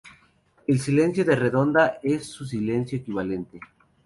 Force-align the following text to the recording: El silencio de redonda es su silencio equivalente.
El 0.65 0.79
silencio 0.79 1.23
de 1.23 1.35
redonda 1.35 1.99
es 2.01 2.25
su 2.25 2.43
silencio 2.43 2.97
equivalente. 2.97 3.59